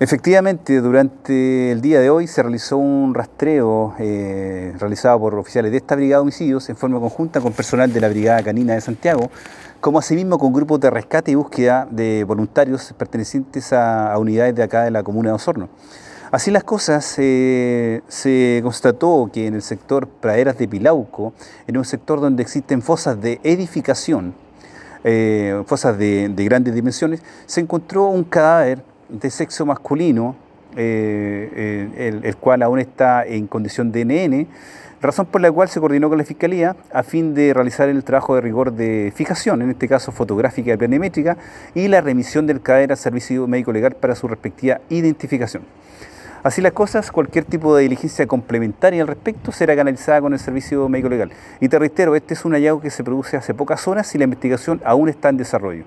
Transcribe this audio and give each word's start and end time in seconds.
Efectivamente, 0.00 0.80
durante 0.80 1.72
el 1.72 1.80
día 1.80 1.98
de 1.98 2.08
hoy 2.08 2.28
se 2.28 2.40
realizó 2.40 2.76
un 2.76 3.14
rastreo 3.14 3.96
eh, 3.98 4.72
realizado 4.78 5.18
por 5.18 5.34
oficiales 5.34 5.72
de 5.72 5.78
esta 5.78 5.96
Brigada 5.96 6.20
de 6.20 6.22
Homicidios 6.22 6.68
en 6.68 6.76
forma 6.76 7.00
conjunta 7.00 7.40
con 7.40 7.52
personal 7.52 7.92
de 7.92 8.00
la 8.00 8.08
Brigada 8.08 8.44
Canina 8.44 8.74
de 8.74 8.80
Santiago, 8.80 9.28
como 9.80 9.98
asimismo 9.98 10.38
con 10.38 10.52
grupos 10.52 10.78
de 10.78 10.90
rescate 10.90 11.32
y 11.32 11.34
búsqueda 11.34 11.88
de 11.90 12.22
voluntarios 12.22 12.94
pertenecientes 12.96 13.72
a, 13.72 14.16
unidades 14.18 14.54
de 14.54 14.62
acá 14.62 14.84
de 14.84 14.92
la 14.92 15.02
comuna 15.02 15.30
de 15.30 15.34
Osorno. 15.34 15.68
Así 16.30 16.52
las 16.52 16.62
cosas, 16.62 17.16
eh, 17.18 18.02
se 18.06 18.60
constató 18.62 19.28
que 19.32 19.48
en 19.48 19.54
el 19.54 19.62
sector 19.62 20.06
Praderas 20.06 20.58
de 20.58 20.68
Pilauco, 20.68 21.32
en 21.66 21.76
un 21.76 21.84
sector 21.84 22.20
donde 22.20 22.44
existen 22.44 22.82
fosas 22.82 23.20
de 23.20 23.40
edificación, 23.42 24.32
eh, 25.02 25.60
fosas 25.66 25.98
de 25.98 26.32
grandes 26.36 26.72
dimensiones, 26.72 27.20
se 27.46 27.60
encontró 27.60 28.06
un 28.06 28.22
cadáver 28.22 28.84
de 29.08 29.30
sexo 29.30 29.66
masculino, 29.66 30.36
eh, 30.76 31.50
eh, 31.96 32.20
el, 32.22 32.36
cual 32.36 32.62
aún 32.62 32.78
está 32.78 33.24
en 33.24 33.46
condición 33.46 33.90
de 33.90 34.04
NN, 34.04 34.46
razón 35.00 35.26
por 35.26 35.40
la 35.40 35.50
cual 35.50 35.68
se 35.68 35.80
coordinó 35.80 36.08
con 36.08 36.18
la 36.18 36.24
Fiscalía 36.24 36.76
a 36.92 37.02
fin 37.02 37.34
de 37.34 37.54
realizar 37.54 37.88
el 37.88 38.04
trabajo 38.04 38.34
de 38.34 38.40
rigor 38.40 38.72
de 38.72 39.12
fijación, 39.14 39.62
en 39.62 39.70
este 39.70 39.88
caso 39.88 40.12
fotográfica 40.12 40.72
y 40.72 40.76
planimétrica, 40.76 41.36
y 41.74 41.88
la 41.88 42.00
remisión 42.00 42.46
del 42.46 42.60
cadáver 42.60 42.92
al 42.92 42.98
servicio 42.98 43.46
médico 43.46 43.72
legal 43.72 43.94
para 43.94 44.14
su 44.14 44.28
respectiva 44.28 44.80
identificación. 44.90 45.62
Así 46.42 46.60
las 46.60 46.72
cosas, 46.72 47.10
cualquier 47.10 47.44
tipo 47.44 47.74
de 47.74 47.82
diligencia 47.82 48.26
complementaria 48.26 49.02
al 49.02 49.08
respecto 49.08 49.50
será 49.50 49.74
canalizada 49.74 50.20
con 50.20 50.32
el 50.32 50.38
servicio 50.38 50.88
médico 50.88 51.08
legal. 51.08 51.32
Y 51.60 51.68
te 51.68 51.78
reitero, 51.78 52.14
este 52.14 52.34
es 52.34 52.44
un 52.44 52.52
hallazgo 52.52 52.80
que 52.80 52.90
se 52.90 53.02
produce 53.02 53.36
hace 53.36 53.54
pocas 53.54 53.88
horas 53.88 54.14
y 54.14 54.18
la 54.18 54.24
investigación 54.24 54.80
aún 54.84 55.08
está 55.08 55.30
en 55.30 55.36
desarrollo. 55.36 55.84